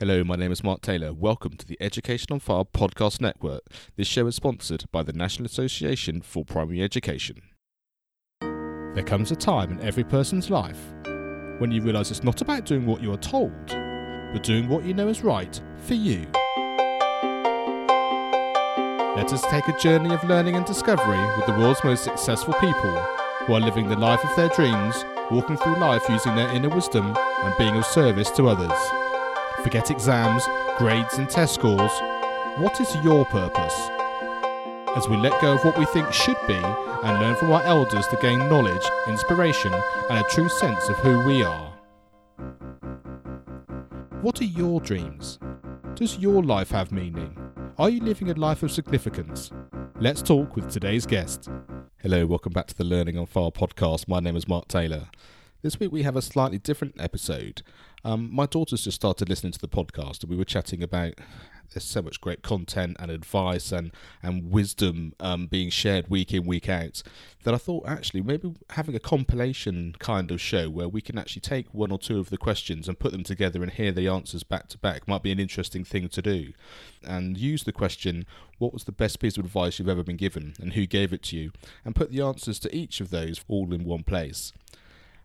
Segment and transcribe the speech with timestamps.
[0.00, 1.12] Hello, my name is Mark Taylor.
[1.12, 3.60] Welcome to the Education on Fire podcast network.
[3.96, 7.42] This show is sponsored by the National Association for Primary Education.
[8.40, 10.80] There comes a time in every person's life
[11.58, 14.94] when you realise it's not about doing what you are told, but doing what you
[14.94, 16.26] know is right for you.
[19.16, 22.96] Let us take a journey of learning and discovery with the world's most successful people
[23.44, 27.14] who are living the life of their dreams, walking through life using their inner wisdom
[27.42, 28.99] and being of service to others.
[29.62, 30.42] Forget exams,
[30.78, 31.92] grades, and test scores.
[32.56, 33.74] What is your purpose?
[34.96, 38.06] As we let go of what we think should be and learn from our elders
[38.06, 39.72] to gain knowledge, inspiration,
[40.08, 41.72] and a true sense of who we are.
[44.22, 45.38] What are your dreams?
[45.94, 47.36] Does your life have meaning?
[47.76, 49.50] Are you living a life of significance?
[49.98, 51.50] Let's talk with today's guest.
[51.98, 54.08] Hello, welcome back to the Learning on Fire podcast.
[54.08, 55.08] My name is Mark Taylor.
[55.62, 57.60] This week we have a slightly different episode.
[58.04, 61.14] Um, my daughter's just started listening to the podcast, and we were chatting about
[61.72, 66.44] there's so much great content and advice and and wisdom um, being shared week in
[66.44, 67.02] week out
[67.44, 71.40] that I thought actually maybe having a compilation kind of show where we can actually
[71.40, 74.42] take one or two of the questions and put them together and hear the answers
[74.42, 76.52] back to back might be an interesting thing to do.
[77.04, 78.26] And use the question
[78.58, 81.22] what was the best piece of advice you've ever been given and who gave it
[81.24, 81.52] to you?
[81.84, 84.52] And put the answers to each of those all in one place.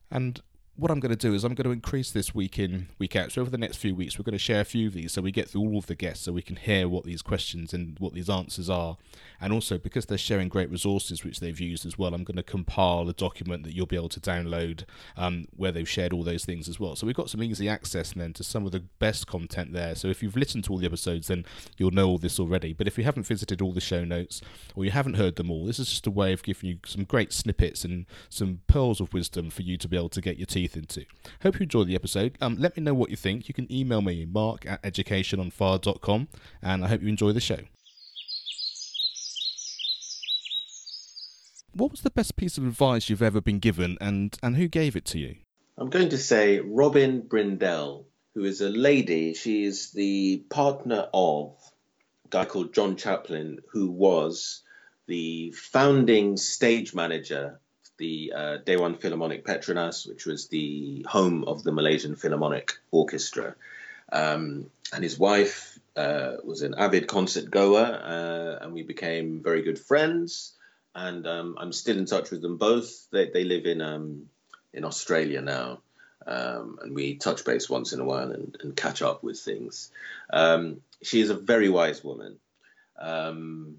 [0.09, 0.41] And
[0.77, 3.31] what I'm going to do is I'm going to increase this week in, week out.
[3.31, 5.21] So over the next few weeks, we're going to share a few of these so
[5.21, 7.97] we get through all of the guests so we can hear what these questions and
[7.99, 8.97] what these answers are.
[9.39, 12.43] And also, because they're sharing great resources which they've used as well, I'm going to
[12.43, 14.83] compile a document that you'll be able to download
[15.15, 16.97] um, where they've shared all those things as well.
[16.97, 19.95] So we've got some easy access then to some of the best content there.
[19.95, 21.45] So if you've listened to all the episodes, then
[21.77, 22.73] you'll know all this already.
[22.73, 24.41] But if you haven't visited all the show notes
[24.75, 27.05] or you haven't heard them all, this is just a way of giving you some
[27.05, 30.45] great snippets and some pearls of wisdom for you to be able to get your
[30.67, 31.05] teeth into.
[31.43, 32.37] Hope you enjoyed the episode.
[32.41, 33.47] Um, let me know what you think.
[33.47, 36.27] You can email me, mark at educationonfire.com,
[36.61, 37.59] and I hope you enjoy the show.
[41.73, 44.95] What was the best piece of advice you've ever been given, and, and who gave
[44.95, 45.37] it to you?
[45.77, 49.33] I'm going to say Robin Brindell, who is a lady.
[49.33, 51.57] She is the partner of
[52.25, 54.63] a guy called John Chaplin, who was
[55.07, 57.59] the founding stage manager
[57.97, 63.55] the uh, Dewan Filharmonik Petronas, which was the home of the Malaysian Philharmonic Orchestra.
[64.11, 69.61] Um, and his wife uh, was an avid concert goer, uh, and we became very
[69.61, 70.53] good friends.
[70.93, 73.09] And um, I'm still in touch with them both.
[73.11, 74.29] They, they live in um,
[74.73, 75.79] in Australia now,
[76.27, 79.91] um, and we touch base once in a while and, and catch up with things.
[80.29, 82.37] Um, she is a very wise woman,
[82.99, 83.77] um,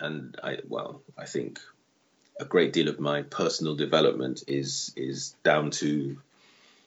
[0.00, 1.60] and I well, I think
[2.38, 6.18] a great deal of my personal development is is down to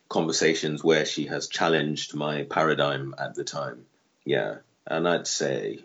[0.08, 3.86] conversations where she has challenged my paradigm at the time.
[4.26, 5.80] Yeah, and I'd say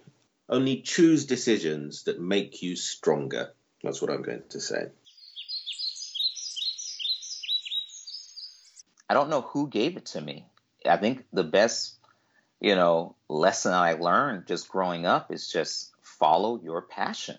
[0.48, 3.52] only choose decisions that make you stronger.
[3.82, 4.86] That's what I'm going to say.
[9.08, 10.46] I don't know who gave it to me.
[10.86, 11.98] I think the best,
[12.60, 17.38] you know, lesson I learned just growing up is just follow your passion.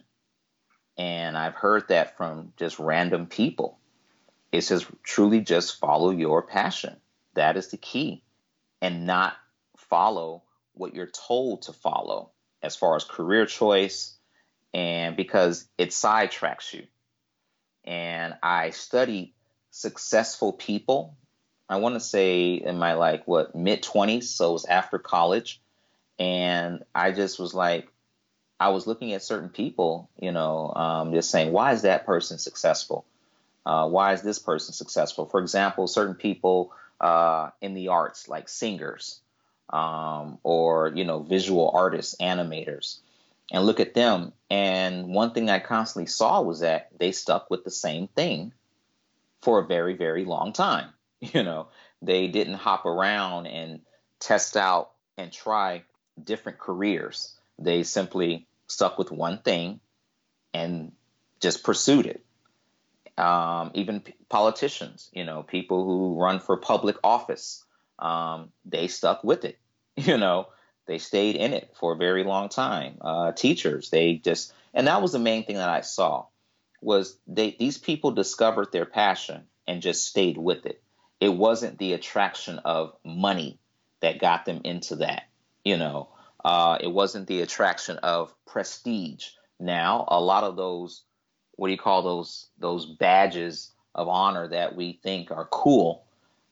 [0.97, 3.79] And I've heard that from just random people.
[4.51, 6.95] It says truly just follow your passion.
[7.33, 8.23] That is the key.
[8.81, 9.35] And not
[9.77, 14.15] follow what you're told to follow as far as career choice
[14.73, 16.85] and because it sidetracks you.
[17.85, 19.33] And I studied
[19.71, 21.15] successful people.
[21.69, 25.61] I want to say in my like what mid 20s, so it was after college.
[26.19, 27.89] And I just was like,
[28.59, 32.37] I was looking at certain people, you know, um, just saying, why is that person
[32.37, 33.05] successful?
[33.65, 35.25] Uh, why is this person successful?
[35.25, 36.71] For example, certain people
[37.01, 39.19] uh, in the arts, like singers
[39.69, 42.99] um, or, you know, visual artists, animators,
[43.51, 44.31] and look at them.
[44.49, 48.53] And one thing I constantly saw was that they stuck with the same thing
[49.41, 50.89] for a very, very long time.
[51.21, 51.69] You know,
[52.03, 53.79] they didn't hop around and
[54.19, 55.83] test out and try
[56.21, 57.34] different careers.
[57.59, 59.79] They simply stuck with one thing
[60.53, 60.91] and
[61.39, 62.25] just pursued it.
[63.17, 67.63] Um, even p- politicians, you know, people who run for public office,
[67.99, 69.57] um, they stuck with it.
[69.97, 70.49] You know,
[70.87, 72.97] they stayed in it for a very long time.
[72.99, 76.25] Uh, teachers, they just, and that was the main thing that I saw
[76.81, 80.81] was they these people discovered their passion and just stayed with it.
[81.19, 83.57] It wasn't the attraction of money
[84.01, 85.23] that got them into that.
[85.63, 86.09] You know,
[86.45, 89.29] uh, it wasn't the attraction of prestige.
[89.59, 91.01] Now, a lot of those,
[91.55, 96.05] what do you call those, those badges of honor that we think are cool,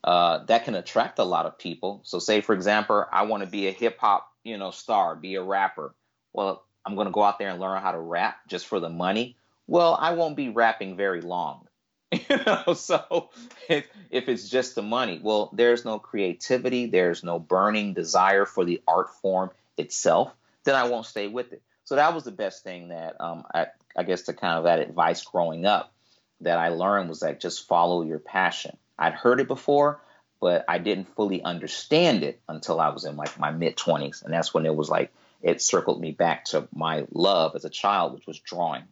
[0.03, 2.01] uh, that can attract a lot of people.
[2.05, 5.35] So, say for example, I want to be a hip hop, you know, star, be
[5.35, 5.93] a rapper.
[6.33, 8.89] Well, I'm going to go out there and learn how to rap just for the
[8.89, 9.37] money.
[9.67, 11.67] Well, I won't be rapping very long.
[12.11, 13.29] you know, so
[13.69, 18.65] if, if it's just the money, well, there's no creativity, there's no burning desire for
[18.65, 20.31] the art form itself,
[20.63, 21.61] then I won't stay with it.
[21.85, 23.67] So that was the best thing that um, I,
[23.97, 25.93] I guess the kind of that advice growing up
[26.41, 28.77] that I learned was like just follow your passion.
[28.97, 30.01] I'd heard it before,
[30.39, 34.23] but I didn't fully understand it until I was in like my mid 20s.
[34.23, 35.11] And that's when it was like,
[35.41, 38.83] it circled me back to my love as a child, which was drawing.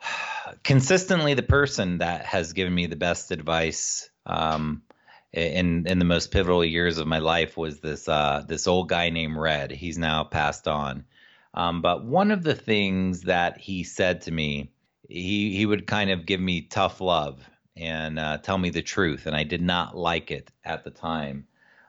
[0.62, 4.82] Consistently, the person that has given me the best advice um,
[5.32, 9.10] in in the most pivotal years of my life was this uh, this old guy
[9.10, 9.70] named Red.
[9.70, 11.04] He's now passed on.
[11.54, 14.70] Um, but one of the things that he said to me
[15.08, 19.26] he he would kind of give me tough love and uh, tell me the truth,
[19.26, 21.46] and I did not like it at the time.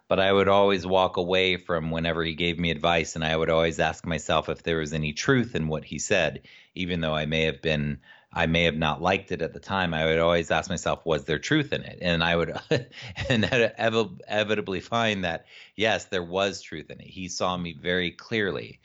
[0.08, 3.50] But I would always walk away from whenever he gave me advice, and I would
[3.50, 6.42] always ask myself if there was any truth in what he said,
[6.74, 8.00] even though I may have been
[8.32, 9.94] I may have not liked it at the time.
[9.94, 11.98] I would always ask myself, was there truth in it?
[12.02, 12.56] And I would
[13.30, 15.46] inevitably find that
[15.76, 17.08] yes, there was truth in it.
[17.08, 18.80] He saw me very clearly.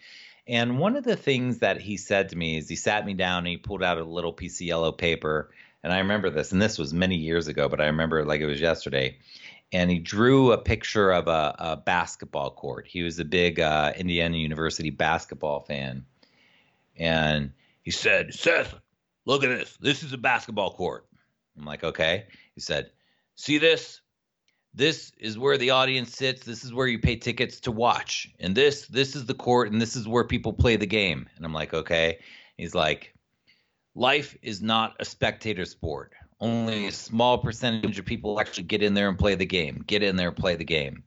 [0.46, 3.38] And one of the things that he said to me is he sat me down
[3.38, 5.50] and he pulled out a little piece of yellow paper.
[5.82, 8.41] And I remember this, and this was many years ago, but I remember it like
[8.41, 9.19] it was yesterday.
[9.73, 12.87] And he drew a picture of a, a basketball court.
[12.87, 16.05] He was a big uh, Indiana University basketball fan.
[16.96, 17.52] And
[17.82, 18.75] he said, Seth,
[19.26, 19.76] look at this.
[19.81, 21.06] This is a basketball court.
[21.59, 22.26] I'm like, okay.
[22.55, 22.91] He said,
[23.37, 24.00] see this?
[24.75, 28.55] this is where the audience sits this is where you pay tickets to watch and
[28.55, 31.53] this this is the court and this is where people play the game and i'm
[31.53, 32.19] like okay
[32.56, 33.15] he's like
[33.94, 38.94] life is not a spectator sport only a small percentage of people actually get in
[38.94, 41.03] there and play the game get in there and play the game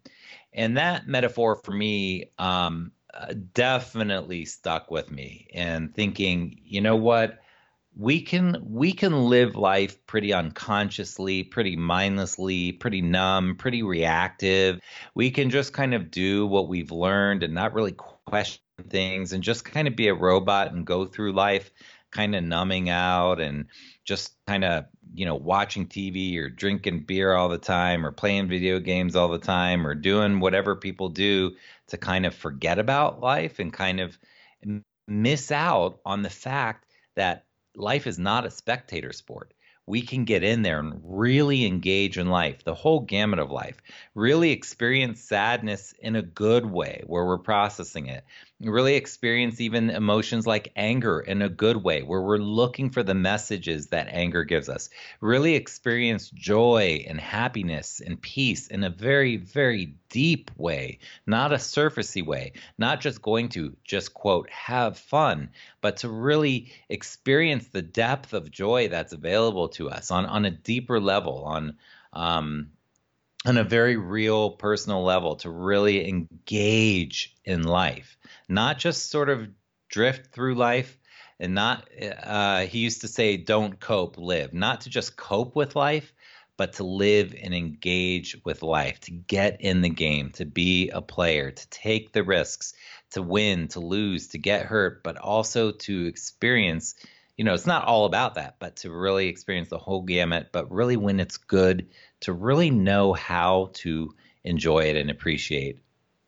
[0.54, 6.96] and that metaphor for me um, uh, definitely stuck with me and thinking you know
[6.96, 7.40] what
[7.98, 14.80] we can we can live life pretty unconsciously, pretty mindlessly, pretty numb, pretty reactive.
[15.16, 17.94] We can just kind of do what we've learned and not really
[18.28, 21.72] question things and just kind of be a robot and go through life
[22.12, 23.66] kind of numbing out and
[24.06, 24.86] just kind of
[25.16, 29.30] you know watching TV or drinking beer all the time or playing video games all
[29.30, 31.52] the time or doing whatever people do
[31.88, 34.20] to kind of forget about life and kind of
[35.08, 36.86] miss out on the fact
[37.16, 37.47] that
[37.78, 39.54] life is not a spectator sport.
[39.86, 43.78] We can get in there and really engage in life, the whole gamut of life,
[44.16, 48.26] really experience sadness in a good way where we're processing it,
[48.60, 53.14] really experience even emotions like anger in a good way, where we're looking for the
[53.14, 54.90] messages that anger gives us.
[55.22, 61.58] Really experience joy and happiness and peace in a very, very deep way, not a
[61.58, 65.52] surfacey way, not just going to just quote, have fun,
[65.82, 70.52] but to really experience the depth of joy that's available to us on, on a
[70.52, 71.78] deeper level, on
[72.14, 72.72] um,
[73.48, 78.18] on a very real personal level to really engage in life,
[78.50, 79.48] not just sort of
[79.90, 80.98] drift through life
[81.40, 81.88] and not,
[82.24, 86.14] uh, he used to say, don't cope, live, not to just cope with life,
[86.58, 91.02] but to live and engage with life, to get in the game, to be a
[91.02, 92.74] player, to take the risks,
[93.12, 96.96] to win, to lose, to get hurt, but also to experience
[97.38, 100.72] you know, it's not all about that, but to really experience the whole gamut, but
[100.72, 101.88] really when it's good,
[102.22, 104.14] to really know how to
[104.44, 105.80] enjoy it and appreciate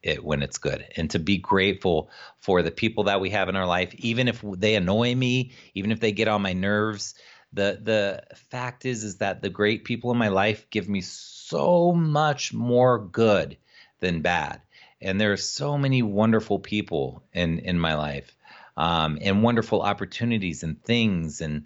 [0.04, 0.86] it when it's good.
[0.96, 4.44] And to be grateful for the people that we have in our life even if
[4.44, 7.16] they annoy me even if they get on my nerves.
[7.52, 11.92] The the fact is is that the great people in my life give me so
[11.92, 13.58] much more good
[14.00, 14.62] than bad.
[15.02, 18.36] And there are so many wonderful people in in my life
[18.80, 21.42] um, and wonderful opportunities and things.
[21.42, 21.66] And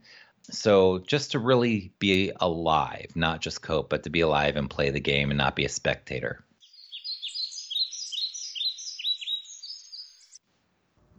[0.50, 4.90] so just to really be alive, not just cope, but to be alive and play
[4.90, 6.44] the game and not be a spectator.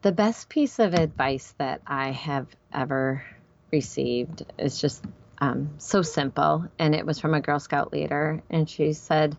[0.03, 3.25] The best piece of advice that I have ever
[3.73, 5.05] received is just
[5.39, 6.67] um, so simple.
[6.79, 8.43] And it was from a Girl Scout leader.
[8.51, 9.37] And she said,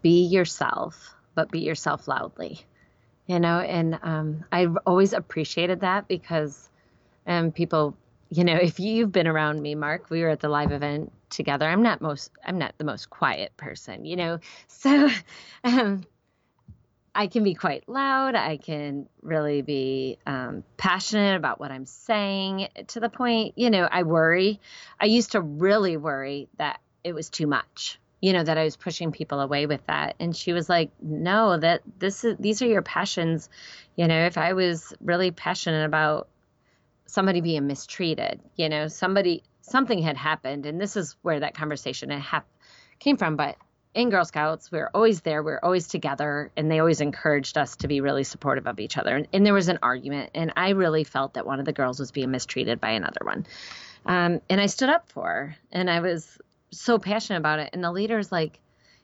[0.00, 2.64] Be yourself, but be yourself loudly
[3.28, 6.68] you know and um, i've always appreciated that because
[7.28, 7.96] um, people
[8.30, 11.68] you know if you've been around me mark we were at the live event together
[11.68, 15.08] i'm not most i'm not the most quiet person you know so
[15.62, 16.02] um,
[17.14, 18.36] I can be quite loud.
[18.36, 23.88] I can really be um, passionate about what I'm saying to the point, you know,
[23.90, 24.60] I worry.
[25.00, 28.76] I used to really worry that it was too much, you know, that I was
[28.76, 30.16] pushing people away with that.
[30.18, 33.48] And she was like, no, that this is, these are your passions.
[33.96, 36.28] You know, if I was really passionate about
[37.06, 40.66] somebody being mistreated, you know, somebody, something had happened.
[40.66, 42.48] And this is where that conversation hap-
[42.98, 43.36] came from.
[43.36, 43.56] But
[43.94, 47.56] in Girl Scouts, we are always there, we are always together, and they always encouraged
[47.56, 49.16] us to be really supportive of each other.
[49.16, 51.98] And, and, there was an argument, and I really felt that one of the girls
[51.98, 53.46] was being mistreated by another one.
[54.06, 56.38] Um, and I stood up for her, and I was
[56.70, 57.70] so passionate about it.
[57.72, 58.60] And the leader's like,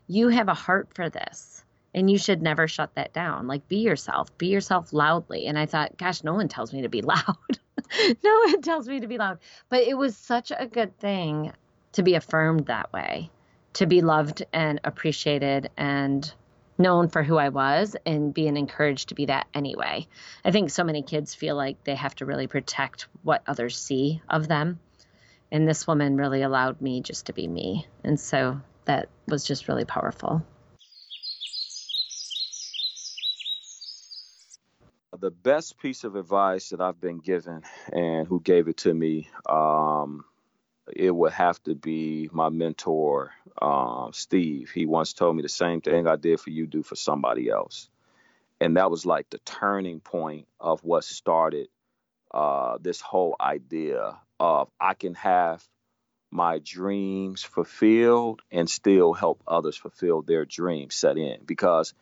[0.07, 3.47] You have a heart for this, and you should never shut that down.
[3.47, 5.47] Like, be yourself, be yourself loudly.
[5.47, 7.59] And I thought, Gosh, no one tells me to be loud.
[8.25, 9.39] no one tells me to be loud.
[9.69, 11.53] But it was such a good thing
[11.93, 13.31] to be affirmed that way
[13.75, 16.33] to be loved and appreciated and
[16.79, 20.07] known for who I was and being encouraged to be that anyway.
[20.45, 24.23] I think so many kids feel like they have to really protect what others see
[24.29, 24.81] of them.
[25.55, 27.87] And this woman really allowed me just to be me.
[28.03, 30.45] And so that was just really powerful.
[35.17, 39.29] The best piece of advice that I've been given and who gave it to me
[39.49, 40.25] um,
[40.93, 43.31] it would have to be my mentor,
[43.63, 44.73] uh, Steve.
[44.75, 47.89] He once told me the same thing I did for you, do for somebody else.
[48.61, 51.69] And that was like the turning point of what started
[52.33, 55.65] uh, this whole idea of I can have
[56.31, 61.39] my dreams fulfilled and still help others fulfill their dreams set in.
[61.45, 61.95] Because,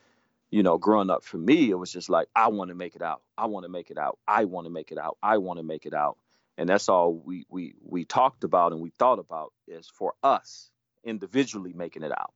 [0.51, 3.03] you know, growing up for me, it was just like, I want to make it
[3.03, 3.23] out.
[3.37, 4.19] I want to make it out.
[4.27, 5.19] I want to make it out.
[5.23, 6.17] I want to make it out
[6.59, 10.71] and that's all we we we talked about and we thought about is for us
[11.05, 12.35] individually making it out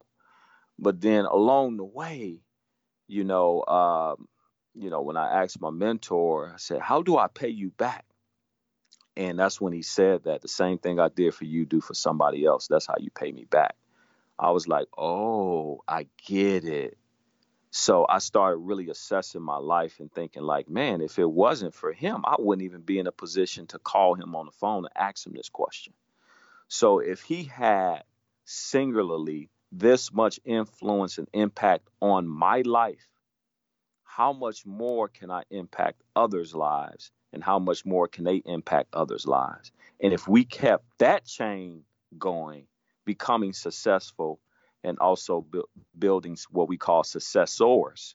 [0.78, 2.40] but then along the way
[3.08, 4.28] you know um,
[4.74, 8.05] you know when i asked my mentor i said how do i pay you back
[9.16, 11.94] and that's when he said that the same thing i did for you do for
[11.94, 13.74] somebody else that's how you pay me back
[14.38, 16.96] i was like oh i get it
[17.76, 21.92] so I started really assessing my life and thinking, like, man, if it wasn't for
[21.92, 24.92] him, I wouldn't even be in a position to call him on the phone and
[24.96, 25.92] ask him this question.
[26.68, 28.04] So if he had
[28.46, 33.06] singularly this much influence and impact on my life,
[34.04, 37.10] how much more can I impact others' lives?
[37.36, 39.70] And how much more can they impact others' lives?
[40.00, 41.82] And if we kept that chain
[42.16, 42.66] going,
[43.04, 44.40] becoming successful
[44.82, 45.64] and also bu-
[45.98, 48.14] building what we call successors,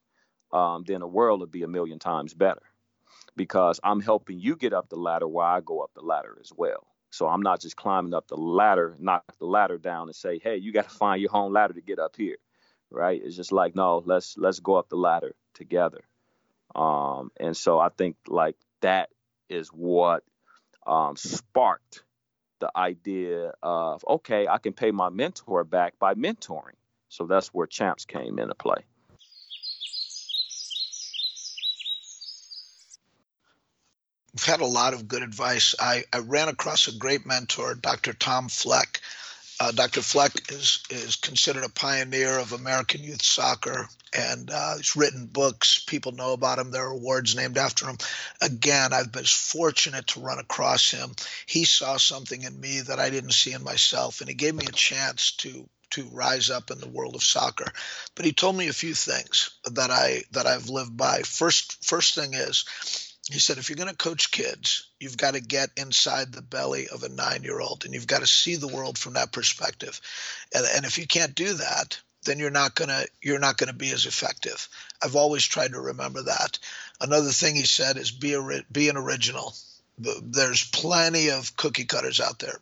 [0.52, 2.64] um, then the world would be a million times better
[3.36, 6.52] because I'm helping you get up the ladder while I go up the ladder as
[6.58, 6.88] well.
[7.12, 10.58] So I'm not just climbing up the ladder, knock the ladder down and say, "Hey,
[10.58, 12.38] you got to find your own ladder to get up here."
[12.90, 13.22] Right?
[13.24, 16.04] It's just like, no, let's let's go up the ladder together.
[16.74, 19.10] Um, and so I think like that
[19.50, 20.24] is what
[20.86, 22.04] um, sparked
[22.60, 26.76] the idea of okay, I can pay my mentor back by mentoring.
[27.10, 28.84] So that's where champs came into play.
[34.34, 35.76] We've had a lot of good advice.
[35.78, 38.14] I, I ran across a great mentor, Dr.
[38.14, 39.02] Tom Fleck,
[39.62, 40.02] uh, Dr.
[40.02, 45.84] Fleck is is considered a pioneer of American youth soccer, and uh, he's written books.
[45.86, 46.72] People know about him.
[46.72, 48.00] There are awards named after him.
[48.42, 51.12] Again, I've been fortunate to run across him.
[51.46, 54.66] He saw something in me that I didn't see in myself, and he gave me
[54.68, 57.72] a chance to to rise up in the world of soccer.
[58.16, 61.22] But he told me a few things that I that I've lived by.
[61.22, 62.66] First first thing is
[63.30, 66.88] he said, if you're going to coach kids, you've got to get inside the belly
[66.88, 70.02] of a nine year old and you've got to see the world from that perspective.
[70.54, 73.92] And, and if you can't do that, then you're not gonna you're not gonna be
[73.92, 74.70] as effective.
[75.04, 76.60] I've always tried to remember that.
[77.00, 79.56] Another thing he said is be a, be an original.
[79.98, 82.60] There's plenty of cookie cutters out there.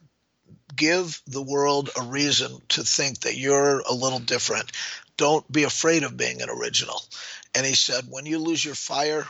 [0.75, 4.71] Give the world a reason to think that you're a little different.
[5.17, 7.01] Don't be afraid of being an original.
[7.53, 9.25] And he said, when you lose your fire,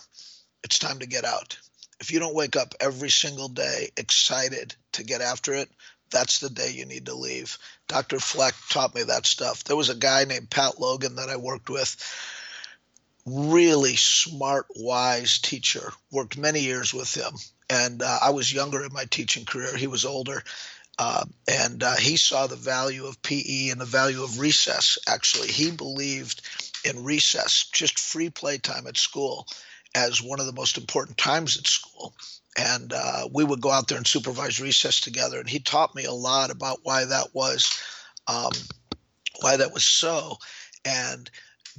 [0.63, 1.57] it's time to get out.
[1.99, 5.69] If you don't wake up every single day excited to get after it,
[6.11, 7.57] that's the day you need to leave.
[7.87, 8.19] Dr.
[8.19, 9.63] Fleck taught me that stuff.
[9.63, 11.95] There was a guy named Pat Logan that I worked with,
[13.25, 15.91] really smart, wise teacher.
[16.11, 17.33] Worked many years with him.
[17.69, 20.43] And uh, I was younger in my teaching career, he was older.
[20.97, 25.47] Uh, and uh, he saw the value of PE and the value of recess, actually.
[25.47, 26.41] He believed
[26.83, 29.47] in recess, just free playtime at school
[29.95, 32.13] as one of the most important times at school.
[32.57, 35.39] And uh, we would go out there and supervise recess together.
[35.39, 37.81] And he taught me a lot about why that was,
[38.27, 38.51] um,
[39.39, 40.37] why that was so.
[40.83, 41.29] And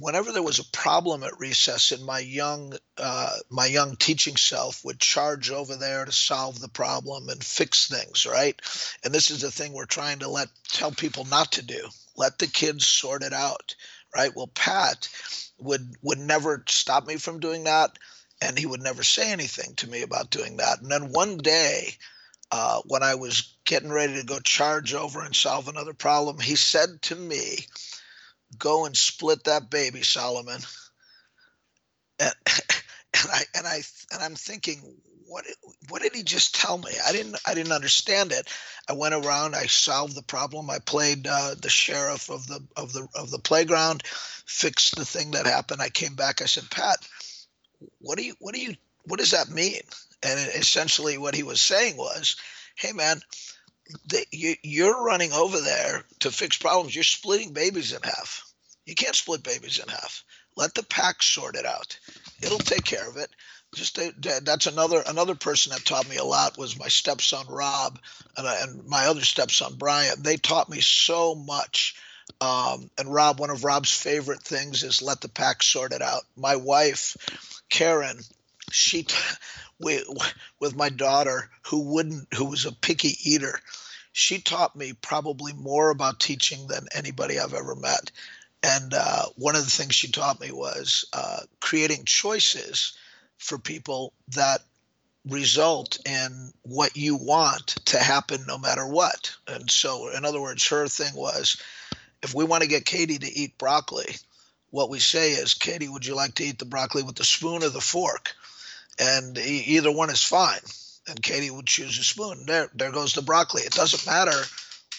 [0.01, 4.83] whenever there was a problem at recess, and my young uh, my young teaching self
[4.83, 8.59] would charge over there to solve the problem and fix things, right?
[9.03, 11.87] And this is the thing we're trying to let tell people not to do.
[12.15, 13.75] Let the kids sort it out,
[14.15, 14.35] right?
[14.35, 15.07] Well, Pat
[15.61, 17.97] would would never stop me from doing that,
[18.41, 20.81] and he would never say anything to me about doing that.
[20.81, 21.95] And then one day.
[22.53, 26.57] Uh, when I was getting ready to go charge over and solve another problem, he
[26.57, 27.59] said to me,
[28.57, 30.59] go and split that baby, Solomon.
[32.19, 34.79] And, and I and I and I'm thinking,
[35.31, 35.45] what
[35.87, 36.91] what did he just tell me?
[37.07, 38.47] I didn't I didn't understand it.
[38.89, 40.69] I went around, I solved the problem.
[40.69, 45.31] I played uh, the sheriff of the of the of the playground, fixed the thing
[45.31, 45.81] that happened.
[45.81, 46.41] I came back.
[46.41, 46.97] I said, Pat,
[47.99, 49.81] what do you what do you what does that mean?
[50.21, 52.35] And essentially, what he was saying was,
[52.75, 53.21] hey man,
[54.07, 56.93] the, you, you're running over there to fix problems.
[56.93, 58.43] You're splitting babies in half.
[58.85, 60.25] You can't split babies in half.
[60.57, 61.97] Let the pack sort it out.
[62.41, 63.29] It'll take care of it.
[63.73, 63.99] Just
[64.43, 67.99] that's another another person that taught me a lot was my stepson Rob
[68.35, 70.21] and, and my other stepson Brian.
[70.21, 71.95] They taught me so much.
[72.39, 76.23] Um, and Rob, one of Rob's favorite things is let the pack sort it out.
[76.35, 77.15] My wife,
[77.69, 78.19] Karen,
[78.71, 79.05] she
[79.79, 80.05] with,
[80.59, 83.59] with my daughter who wouldn't who was a picky eater
[84.13, 88.11] she taught me probably more about teaching than anybody i've ever met
[88.63, 92.93] and uh, one of the things she taught me was uh, creating choices
[93.41, 94.59] for people that
[95.27, 100.67] result in what you want to happen no matter what and so in other words
[100.67, 101.61] her thing was
[102.23, 104.15] if we want to get katie to eat broccoli
[104.71, 107.61] what we say is katie would you like to eat the broccoli with the spoon
[107.61, 108.33] or the fork
[108.99, 110.59] and either one is fine.
[111.07, 112.45] And Katie would choose a spoon.
[112.45, 113.63] There, there goes the broccoli.
[113.63, 114.39] It doesn't matter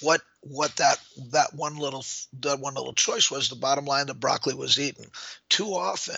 [0.00, 0.98] what what that
[1.30, 2.04] that one little
[2.40, 3.48] that one little choice was.
[3.48, 5.06] The bottom line, the broccoli was eaten.
[5.48, 6.16] Too often,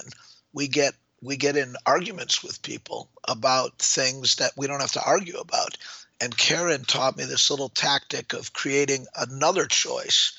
[0.55, 5.05] we get we get in arguments with people about things that we don't have to
[5.05, 5.77] argue about.
[6.21, 10.39] And Karen taught me this little tactic of creating another choice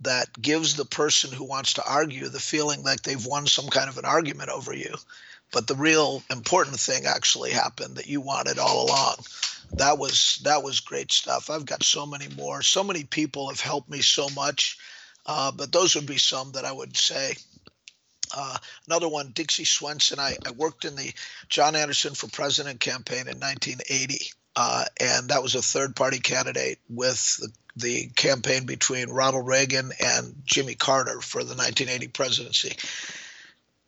[0.00, 3.88] that gives the person who wants to argue the feeling like they've won some kind
[3.88, 4.94] of an argument over you.
[5.52, 9.16] But the real important thing actually happened that you wanted all along.
[9.74, 11.50] That was that was great stuff.
[11.50, 12.62] I've got so many more.
[12.62, 14.78] So many people have helped me so much.
[15.26, 17.34] Uh, but those would be some that i would say
[18.34, 21.12] uh, another one dixie swenson I, I, worked in the
[21.48, 26.78] john anderson for president campaign in 1980 uh, and that was a third party candidate
[26.88, 32.76] with the, the campaign between ronald reagan and jimmy carter for the 1980 presidency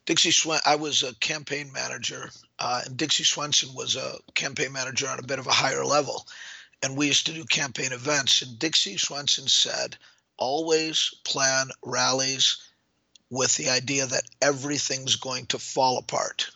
[0.06, 2.28] Dixie Swen, I was a campaign manager,
[2.58, 6.26] uh, and Dixie Swenson was a campaign manager on a bit of a higher level.
[6.82, 8.42] And we used to do campaign events.
[8.42, 9.96] And Dixie Swenson said,
[10.36, 12.58] always plan rallies
[13.34, 16.50] with the idea that everything's going to fall apart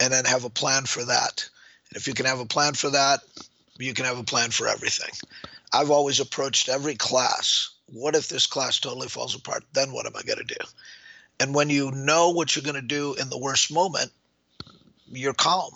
[0.00, 1.48] and then have a plan for that.
[1.88, 3.20] And if you can have a plan for that,
[3.78, 5.10] you can have a plan for everything.
[5.72, 9.64] I've always approached every class what if this class totally falls apart?
[9.72, 10.64] Then what am I going to do?
[11.38, 14.10] And when you know what you're going to do in the worst moment,
[15.08, 15.72] you're calm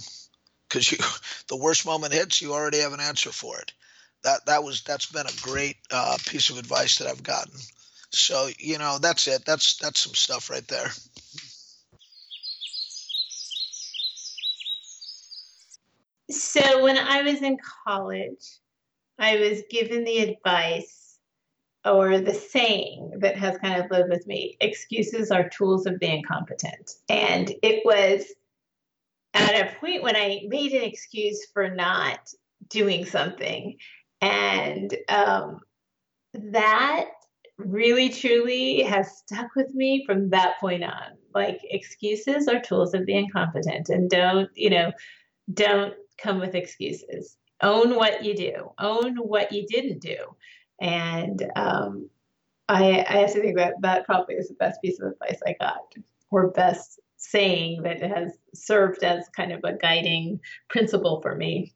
[0.68, 0.98] because you
[1.48, 3.72] the worst moment hits, you already have an answer for it.
[4.22, 7.54] That that was that's been a great uh, piece of advice that I've gotten.
[8.10, 9.44] So you know that's it.
[9.44, 10.90] That's that's some stuff right there.
[16.30, 18.58] So when I was in college,
[19.18, 21.18] I was given the advice
[21.84, 26.12] or the saying that has kind of lived with me excuses are tools of the
[26.12, 26.92] incompetent.
[27.08, 28.26] And it was
[29.34, 32.32] at a point when I made an excuse for not
[32.68, 33.76] doing something.
[34.20, 35.60] And um,
[36.34, 37.06] that
[37.64, 41.16] really truly has stuck with me from that point on.
[41.34, 44.92] Like excuses are tools of the incompetent and don't, you know,
[45.52, 47.36] don't come with excuses.
[47.62, 50.16] Own what you do, own what you didn't do.
[50.80, 52.08] And um,
[52.68, 55.94] I, I to think that that probably is the best piece of advice I got,
[56.30, 61.74] or best saying that has served as kind of a guiding principle for me.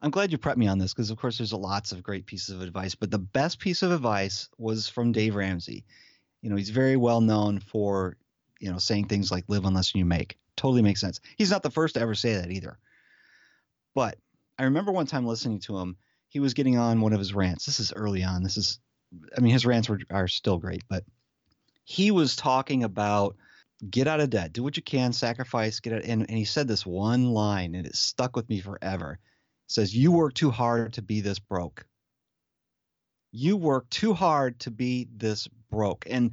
[0.00, 2.54] I'm glad you prepped me on this because, of course, there's lots of great pieces
[2.54, 5.84] of advice, but the best piece of advice was from Dave Ramsey.
[6.40, 8.16] You know, he's very well known for,
[8.60, 11.20] you know, saying things like "live unless you make." Totally makes sense.
[11.36, 12.78] He's not the first to ever say that either.
[13.94, 14.18] But
[14.58, 15.96] I remember one time listening to him,
[16.28, 17.66] he was getting on one of his rants.
[17.66, 18.42] This is early on.
[18.42, 18.78] This is,
[19.36, 21.04] I mean, his rants were, are still great, but
[21.84, 23.36] he was talking about
[23.88, 26.04] get out of debt, do what you can, sacrifice, get out.
[26.04, 29.18] And, and he said this one line, and it stuck with me forever.
[29.68, 31.86] Says, You work too hard to be this broke.
[33.30, 36.06] You work too hard to be this broke.
[36.10, 36.32] And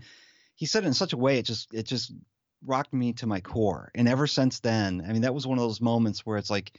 [0.56, 2.12] he said it in such a way it just it just
[2.66, 3.92] rocked me to my core.
[3.94, 6.72] And ever since then, I mean, that was one of those moments where it's like,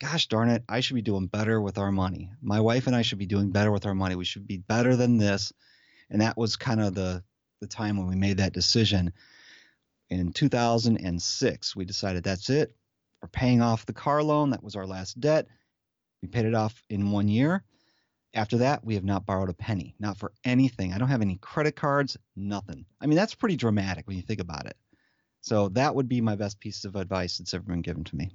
[0.00, 2.30] gosh darn it, I should be doing better with our money.
[2.40, 4.14] My wife and I should be doing better with our money.
[4.14, 5.52] We should be better than this.
[6.10, 7.22] And that was kind of the
[7.60, 9.12] the time when we made that decision.
[10.10, 12.74] In 2006, we decided that's it.
[13.22, 14.50] We're paying off the car loan.
[14.50, 15.46] That was our last debt.
[16.22, 17.64] We paid it off in one year.
[18.34, 20.92] After that, we have not borrowed a penny, not for anything.
[20.92, 22.86] I don't have any credit cards, nothing.
[23.00, 24.76] I mean, that's pretty dramatic when you think about it.
[25.42, 28.30] So that would be my best piece of advice that's ever been given to me.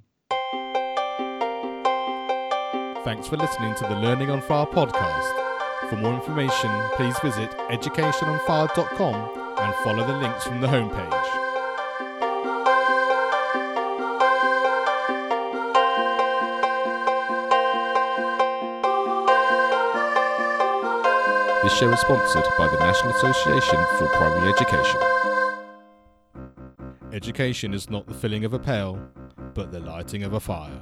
[3.04, 5.88] Thanks for listening to the Learning on Fire podcast.
[5.88, 11.27] For more information, please visit educationonfire.com and follow the links from the homepage.
[21.68, 24.98] This show is sponsored by the National Association for Primary Education.
[27.12, 28.98] Education is not the filling of a pail,
[29.52, 30.80] but the lighting of a fire.